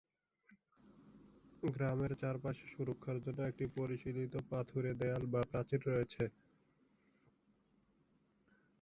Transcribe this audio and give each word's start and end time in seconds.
গ্রামের 1.63 2.11
চারপাশে 2.21 2.65
সুরক্ষার 2.73 3.17
জন্য 3.25 3.39
একটি 3.43 3.65
পরিশীলিত 3.77 4.33
পাথুরে 4.49 4.91
দেয়াল 5.01 5.23
বা 5.33 5.41
প্রাচীর 5.51 5.81
রয়েছে। 5.89 6.23